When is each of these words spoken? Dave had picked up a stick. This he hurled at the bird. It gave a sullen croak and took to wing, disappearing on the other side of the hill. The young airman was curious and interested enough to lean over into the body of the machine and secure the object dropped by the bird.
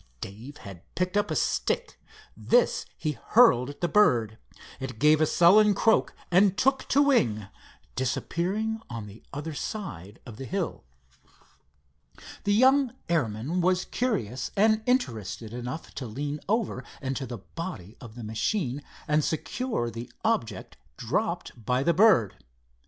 Dave 0.19 0.57
had 0.57 0.81
picked 0.95 1.15
up 1.15 1.29
a 1.29 1.35
stick. 1.35 2.01
This 2.35 2.87
he 2.97 3.19
hurled 3.23 3.69
at 3.69 3.81
the 3.81 3.87
bird. 3.87 4.39
It 4.79 4.97
gave 4.97 5.21
a 5.21 5.27
sullen 5.27 5.75
croak 5.75 6.15
and 6.31 6.57
took 6.57 6.87
to 6.87 7.03
wing, 7.03 7.45
disappearing 7.95 8.81
on 8.89 9.05
the 9.05 9.21
other 9.31 9.53
side 9.53 10.19
of 10.25 10.37
the 10.37 10.45
hill. 10.45 10.83
The 12.45 12.53
young 12.55 12.95
airman 13.09 13.61
was 13.61 13.85
curious 13.85 14.49
and 14.57 14.81
interested 14.87 15.53
enough 15.53 15.93
to 15.93 16.07
lean 16.07 16.39
over 16.49 16.83
into 16.99 17.27
the 17.27 17.37
body 17.53 17.95
of 18.01 18.15
the 18.15 18.23
machine 18.23 18.81
and 19.07 19.23
secure 19.23 19.91
the 19.91 20.11
object 20.25 20.77
dropped 20.97 21.63
by 21.63 21.83
the 21.83 21.93
bird. 21.93 22.43